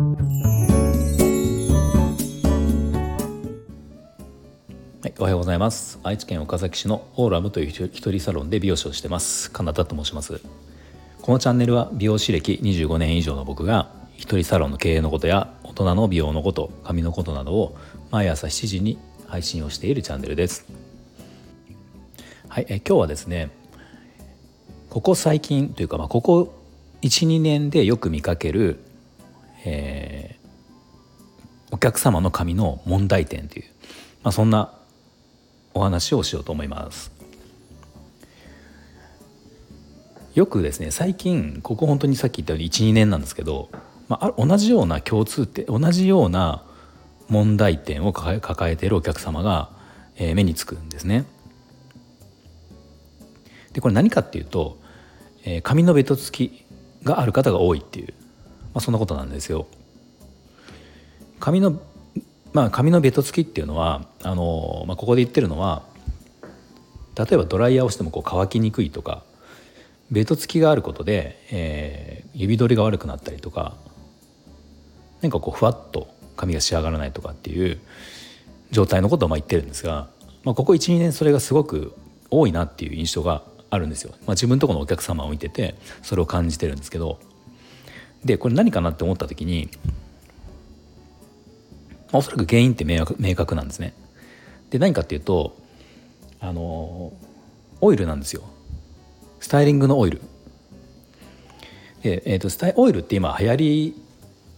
[0.00, 0.06] は
[5.04, 6.00] い、おはようございます。
[6.02, 9.50] 愛知県岡崎市のオーラムという一人サロンで美容師をしてます。
[9.50, 10.40] カナダと申します。
[11.20, 17.76] このチャンネルは美容師歴25年以上の僕が一人サロンの経営のことや大人の美容のこと髪のことなどを
[18.10, 18.96] 毎朝7時に
[19.26, 20.64] 配信をしているチャンネルです。
[22.48, 23.50] はい、え今日はですね
[24.88, 26.54] ここ最近というか、まあ、ここ
[27.02, 28.80] 12年でよく見かける、
[29.64, 33.64] えー、お客様の髪の問題点という、
[34.22, 34.72] まあ、そんな
[35.74, 37.12] お話をしようと思います。
[40.34, 43.68] よくですね最近ここ本当にさっき言ったように12年なんですけど、
[44.08, 46.64] まあ、同じような共通点同じような
[47.28, 49.70] 問題点を抱えているお客様が、
[50.16, 51.24] えー、目につくんですね。
[53.72, 54.78] でこれ何かっていうと、
[55.44, 56.64] えー、髪のベトつき
[57.04, 58.14] がある方が多いっていう、
[58.72, 59.66] まあ、そんなことなんですよ。
[61.38, 61.80] 髪の
[62.52, 65.82] まあ髪のベトつきっていうのはあの、まあ、ここで言ってるのは
[67.16, 69.22] 例えばドライヤーをしてもこう乾きにくいとか
[70.10, 73.76] ベトつきがあることで、えー、指取りが悪くなったりとか
[75.22, 77.80] 何かこうふわっと髪が仕上がらないとかっていう
[78.70, 80.08] 状態のことをまあ言ってるんですが、
[80.44, 81.94] まあ、ここ12年それがすごく
[82.30, 84.12] 多いなっていう印象があるんですよ。
[84.26, 87.20] まあ、自分とこのお客様を見ててそれを感じてるんですけど
[88.24, 89.70] でこれ何かなって思った時に、
[92.12, 93.04] おそらく原因って明
[93.34, 93.94] 確なんですね。
[94.70, 95.56] で何かっていうと
[96.40, 97.12] あの
[97.80, 98.42] オイルなんですよ。
[99.40, 100.20] スタイリングのオイル。
[102.02, 104.02] で、えーと、スタイオイルって今流行り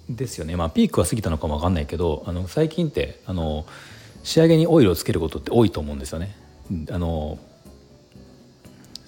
[0.09, 3.67] ですよね、まあ、ピークは過ぎたのかも分かんないけどあの最近ってあの
[4.23, 6.37] 仕上げにオイルをつけることって多いと思うんですよね。
[6.91, 7.39] あの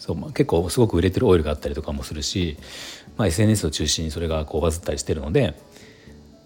[0.04, 2.58] そう、まあ、結構すごく売れてるオイルがあったりとかもするし、
[3.16, 5.54] まあ、SNS を中心にそれがこうバズったりしてるので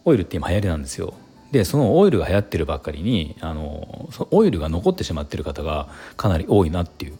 [0.04, 1.14] オイルって今流行りなんですよ。
[1.50, 7.18] でそのオイルが流行ってるばっかりにあのオイルが残ってしまってる方がかなり多いなっていう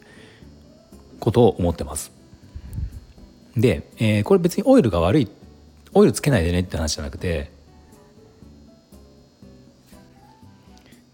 [1.19, 2.11] ことを思ってます。
[3.57, 5.27] で、えー、これ別にオイルが悪い
[5.93, 7.51] オイルつけないでねって話じゃなくて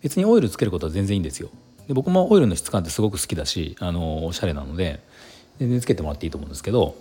[0.04, 1.50] 別にオイルつけることは全然いいんですよ。
[1.88, 5.00] で僕もオイルの質感ってすごく好きだしあのおしゃれなので
[5.60, 6.96] 全然つけてもらっていいと思うんですけど、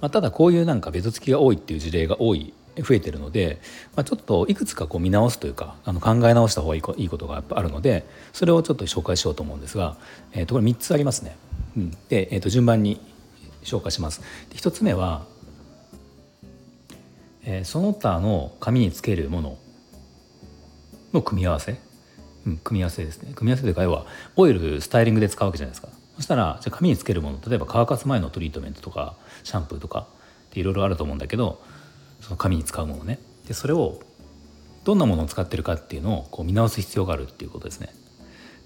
[0.00, 2.52] まあ、ただこういうなんかベトつきが多いっていう事例が多い
[2.82, 3.60] 増えてるので、
[3.96, 9.96] まあ、ちょっといくつかこう見直すというかあの考え直した方がいいいいことがあるのでそれをちょっと紹介しようと思うんですが、
[10.32, 11.36] えー、とこれ3つありますね。
[11.76, 13.00] うん、で、えー、と順番に
[13.62, 14.20] 紹介します。
[14.50, 15.26] で1つ目は、
[17.44, 19.58] えー、その他の紙につけるもの
[21.12, 21.78] の組み合わせ
[22.48, 23.32] うん、組み合わせですね。
[23.34, 25.88] 組み合わせというか要はオイルスタイリングで使うわけじゃないですか。
[26.16, 29.14] そしたらじゃ髪につけるもの例えば乾かす前のトリートメントとか
[29.44, 30.08] シャンプーとか
[30.48, 31.62] っていろいろあると思うんだけど
[32.20, 33.18] その髪に使うものね。
[33.46, 34.00] でそれを
[34.84, 37.94] どんなものを使ってるかっていうのをこう見直す必要があるっていうことですね。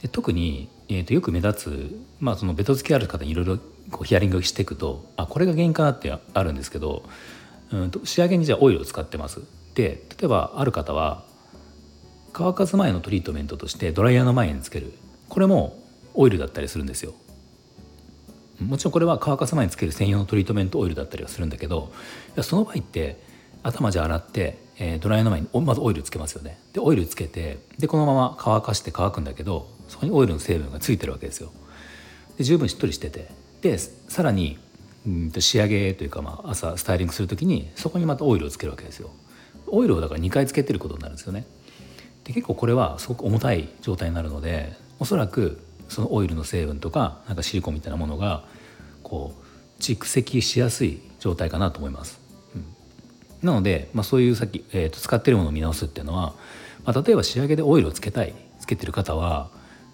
[0.03, 3.59] で特に、えー、とよく目立つ、まあ、そのベトつきある方にいろいろ
[4.05, 7.05] ヒアリングしていくとあこれが原因かなってあるんですけど
[7.73, 9.41] うんと仕上げにじゃあオイルを使ってます。
[9.75, 11.25] で例えばある方は
[12.33, 14.93] 乾かす前のトリートメントとしてドライヤーの前につける。
[15.29, 15.79] これも
[16.15, 17.15] オイルだったりするんですよ。
[18.61, 21.93] もちろんこれは乾かす前につける専用のトリートメントオイルだったりはするんだけど
[22.43, 23.21] その場合って
[23.63, 26.59] 頭じゃ洗って、えー、ドライヤーの前にまずオイルつけますよね。
[26.73, 31.51] でオイルつけてでこのまま乾かして乾くんだけどそこにオイルの成分がついてるわけですよ。
[32.39, 33.31] で十分しっとりしてて。
[33.63, 34.59] でさらに
[35.07, 39.11] うんと仕上げというか、まあ、朝スタイリングする時にそこにまたオイルをつけるわけですよ。
[39.69, 41.47] オイルをだから2回つけてることになるんですよね。
[42.25, 48.45] で結構これはすごく重たい状態になるのでおそらくそのオイルの成分とかなんかシリコンみたいなものが
[49.03, 52.21] こう蓄積しやすい状態かなと思います。
[52.55, 52.65] うん、
[53.47, 56.35] なので、まあ、そういうさっき、えー、と使ってるものを見直すっていうのは、
[56.85, 59.51] まあ、例えば仕上げでオイルをつけたいつけてる方は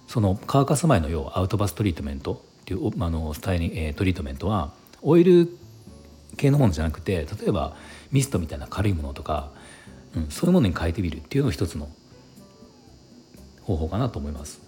[0.07, 4.73] その乾かす前の要はアウトバストリートメントっていうあのスタイリング、えー、トリートメントは
[5.03, 5.49] オイル
[6.37, 7.77] 系のものじゃなくて例えば
[8.13, 9.51] ミストみたいな軽いものとか、
[10.15, 11.89] うん、そういうものに変えてみるっていうのを一つの
[13.69, 14.63] 方法かなと思います。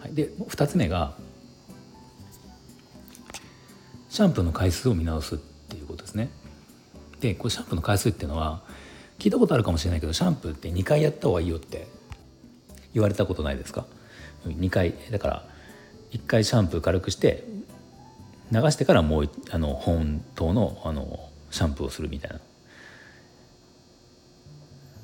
[0.00, 1.14] はい、で2つ目が
[4.10, 6.28] シャンプーの回数を見直すっていうことですね。
[7.20, 8.62] でこれシャンプーの回数っていうのは
[9.18, 11.88] 聞いたことあるかもしれないけどシャンプーって2回やった方がいいよって
[12.92, 13.86] 言われたことないですか
[14.44, 15.44] ？2回だから
[16.10, 17.44] 1回シャンプー軽くして
[18.52, 22.40] 流してからもうあの本当のあのシャンプーをするみたいな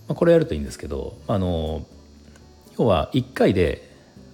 [0.09, 1.87] まあ、これやるといいんですけどあの
[2.79, 3.87] 要は1回で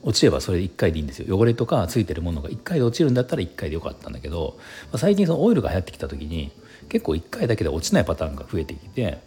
[0.03, 1.39] 落ちればそれで1回でいいんですよ。
[1.39, 4.57] 汚れとかついてるものが1回で落ちるんだったら1回でよかったんだけど、
[4.91, 6.51] まあ、最近そのオイルが流行ってきた時に
[6.89, 9.21] 結構1回だけで落ちないパターンが増えてきて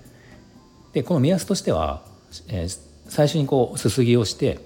[0.92, 2.04] でこの目安としては、
[2.50, 4.60] えー、最初にこうすすぎをして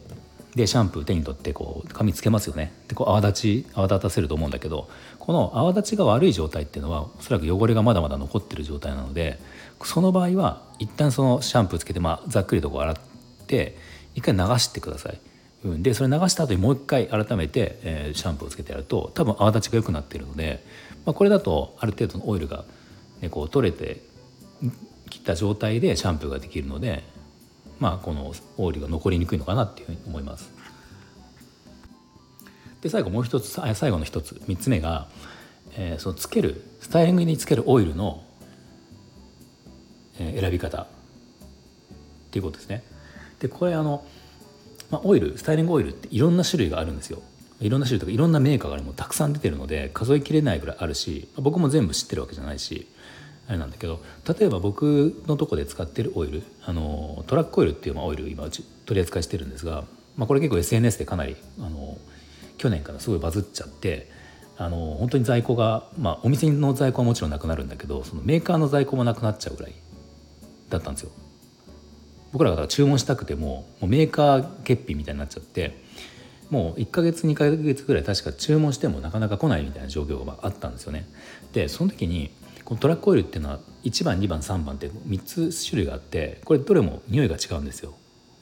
[0.55, 9.39] でシャンプー手に取ってこう髪つけますよねでこう泡立ち泡立たせると思うんだけどこの泡立ちが悪い状態っていうのはおそらく汚れがまだまだ残ってる状態なので
[9.83, 12.95] その場合は一旦そのシャンプーつけて、まあ、ざっくりとこう洗っ
[13.47, 13.77] て
[14.15, 15.19] 一回流してください。
[15.63, 20.63] うん、でそれ流した後にもう一回改めて、えー、シャンプーをつけてやると多分泡立ちが良くなっているので、
[21.05, 22.63] まあ、これだとある程度のオイルが、
[23.19, 24.01] ね、こう取れて
[25.09, 27.03] 切った状態でシャンプーができるので、
[27.79, 30.51] まあ、このオイルが残りにくいのかなっていうふうに思います。
[32.81, 35.07] で最後もう一つ最後の一つ3つ目が、
[35.75, 38.23] えー、そのつけるスタイリングにつけるオイルの、
[40.17, 40.87] えー、選び方っ
[42.31, 42.83] ていうことですね。
[43.39, 44.05] でこれあの
[44.89, 47.21] まあ、オイルスタイリングオイルっていろんな種類があるんですよ
[47.61, 52.87] いろんな種類とかいろんなメーカーがもたくさん出てるので数えきれないぐらいあるし僕も全部知ってるわけじゃないし
[53.49, 59.85] あれなんだけど例えば僕のとこで使ってるオイルあのトラックオイルっていうオイル今うち取り扱いしてるんですが、
[60.15, 61.97] まあ、これ結構 SNS でかなりあの
[62.59, 64.07] 去年からすごいバズっちゃって
[64.55, 69.73] あの本当に在庫が、まあ、お店の在庫はもちろんなくなるんだけどそのメーカーの在庫もなくなっちゃうぐらい
[70.69, 71.11] だったんですよ。
[72.31, 75.75] 僕らが注文したくてももうメーカー欠品みたいになっちゃって
[76.51, 81.07] もう1ヶ月2ヶ月ぐらい確か注文してもなかなか来ないみたいな状況があったんですよね。
[81.53, 82.29] でその時に
[82.69, 87.95] このトラックオイルっていうのは1番2番3番って3つ種類があってこれどれも匂いが違うんですよ。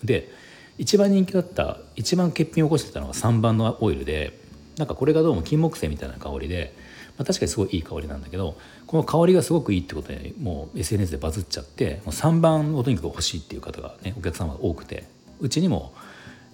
[0.03, 0.29] で
[0.77, 4.39] 一番人気だった一番欠品を起こしてたのが3番のオイルで
[4.77, 6.75] なんかこれがどうも金木犀みたいな香りで
[7.17, 15.05] まあ、確かにすごいいい香りなんだけどこの香りがすごくいいってことでもう SNS でバズっちゃってもう3番をとにかく欲しいっていう方がねお客様が多くて
[15.39, 15.93] うちにも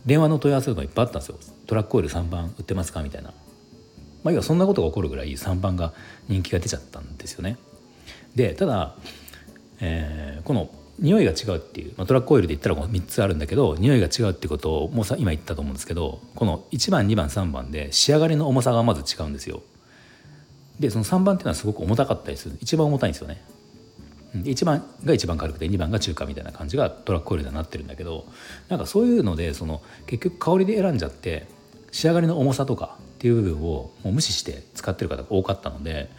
[0.06, 1.38] 電話の問い合わせがいっぱいあったんですよ
[1.68, 3.34] トラックオイル3番売ってますかみたいな、
[4.24, 5.94] まあ、要はそんなことが起こるぐらい3番が
[6.28, 7.58] 人気が出ちゃったんですよね。
[8.36, 8.96] でただ、
[9.80, 19.62] えー、この匂いが違うっていう、まあ、トラックオイルで言ったらこの3つあるんだけど匂いが違うってことをもうさ今言ったと思うんですけどこの1番2番3番で仕上がりの重さがまず違うんですよ。
[20.80, 22.58] でその3番っていうのはすごく重たかったりする。
[22.62, 23.44] 一番重たいんですよね。
[24.36, 28.26] で1番が一番軽くて2番が中華みたいな感じがトラックオイルでなってるんだけど
[28.68, 31.48] なんかそういうのでその結局香りで選んじゃって
[31.92, 36.10] 仕上がりの重さとかっていう部分をもう無視して使ってる方が多かったので、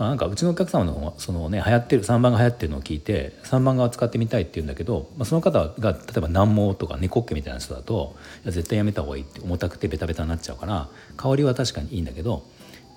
[0.00, 12.42] まあ、なんかうちのお客様のそのね流行ってる3番が流行ってるのを聞いて3番側使ってみたいって言うんだけど、まあ、その方が例えば難毛とか猫っ毛みたいな人だといや絶対やめた方がいいって重たくてベタベタになっちゃうから香りは確かにいいんだけど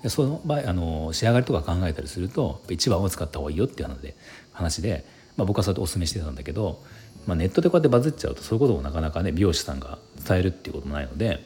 [0.08, 3.88] その場合あの仕上がりとか考えたりすると1番を使った方がいいよっていう
[4.50, 5.04] 話で、
[5.36, 6.82] まあ、僕はそうやってお勧めしてたんだけど、
[7.28, 11.44] まあ、ネットでこうやってバズっちゃうとそういうこともなかなかね美容師さんが伝えるっていうこともないので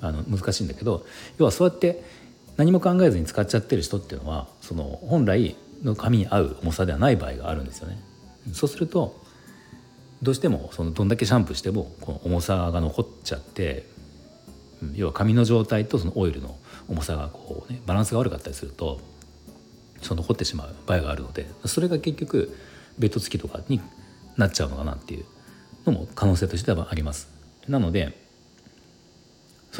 [0.00, 1.04] あの難しいんだけど
[1.38, 2.02] 要はそうやって
[2.56, 7.98] 何も考えずに使っちゃってる人っていうのはその本来の髪に合う重さではない場合があるんですよね。
[8.52, 9.20] そうすると
[10.22, 13.86] どうしてもそのどんだけシャンプーしてもこの重さが残っちゃって
[14.94, 16.56] 要は髪の状態とそのオイルの
[16.88, 19.00] 重さがこう、ね、バランスが悪かったりすると
[20.02, 22.56] そう残ってしまう場合があるのでそれが結局
[22.98, 23.80] ベッド付きとかに
[24.36, 25.24] なっちゃうのかなっていう
[25.86, 27.28] のも可能性としてはあります。
[27.68, 28.29] なので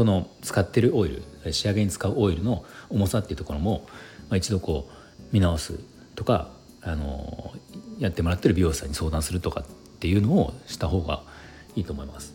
[0.00, 1.10] その使ってるオイ
[1.44, 3.84] ル仕上げに使うオイルの重さっていうところも、
[4.30, 5.78] まあ、一度こう見直す
[6.14, 6.48] とか
[6.80, 7.52] あの
[7.98, 9.64] やってもらってる美容師さんに相談するとかっ
[9.98, 11.22] ていうのをした方が
[11.76, 12.32] いいと思います。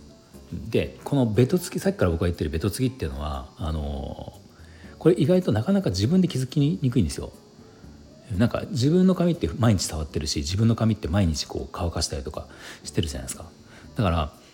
[0.70, 4.40] でこのベト付きさっきから僕が言ってるベト付きっていうのはあの
[5.00, 7.32] これ意外となかなか自分で気づきにくいんですよ。
[8.38, 12.46] なんか自分の髪って毎日触ってるし自分の髪って毎日こう乾かしたりとか
[12.84, 13.46] してるじゃないですか。
[13.96, 14.45] だから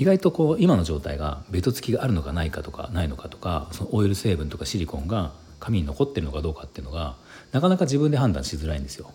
[0.00, 7.16] 意外とこう今の状態がベトつきがあるのかないかとかないのかとかそのオイル成分とかシリコンが髪に残ってるのかどうかっていうのが
[7.52, 9.10] なかなか自分で判断しづらいんですよ。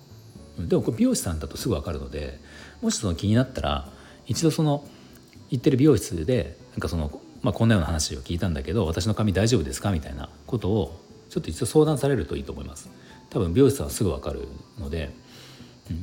[0.59, 2.39] でもこれ美容師さんだとすぐ分かるので
[2.83, 3.89] もしその気になったら
[4.27, 4.87] 一度その
[5.49, 12.89] 行ってる美容室でなんかその、まあ、こんなような話を聞いたんだけど私の髪大丈夫ですかみたいなことをちょっと一度相談されるといいと思います
[13.31, 14.47] 多分美容室はすぐ分かる
[14.79, 15.11] ので、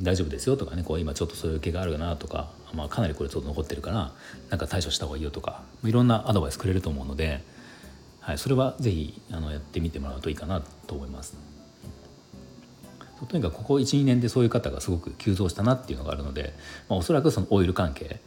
[0.01, 4.11] 大丈夫ですよとかねこう今ちょっとそういう毛があるなとか、まあ、かなりこれちょっと残ってるから
[4.49, 7.41] なんか対処した方がいいよとかいろんなアドバイスくれると思うので、
[8.21, 11.35] はい、それは是非あのやってみてもらうといいかなと思います。
[13.29, 16.53] とにかくここ12年でそういう方がすごく急増したなっていうのがあるので、
[16.89, 18.17] まあ、おそらくそのオイル関係っ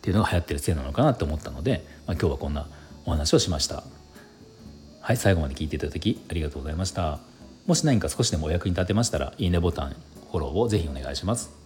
[0.00, 2.68] ていうのが流行ってるせいなのかなと思ったので、まあ、今日はこんな
[3.04, 3.82] お話をしました
[5.00, 7.18] はい最後まで聞いていただきありがとうございました
[7.66, 9.96] もし何か少しでもお役に立てましたらいいねボタン
[10.34, 11.63] フォローをぜひお願いします。